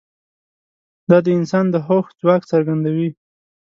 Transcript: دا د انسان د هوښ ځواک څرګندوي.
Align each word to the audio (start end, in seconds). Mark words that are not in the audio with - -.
دا 1.09 1.17
د 1.25 1.27
انسان 1.39 1.65
د 1.71 1.75
هوښ 1.87 2.05
ځواک 2.21 2.41
څرګندوي. 2.51 3.09